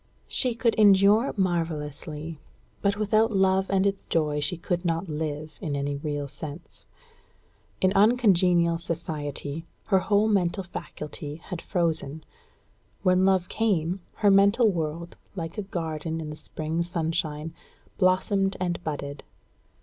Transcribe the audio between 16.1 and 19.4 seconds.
in the spring sunshine, blossomed and budded.